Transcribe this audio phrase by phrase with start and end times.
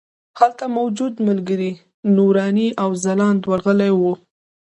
[0.39, 4.13] هلته موجود ملګري فرهنګ، نوراني او ځلاند ورغلي وو.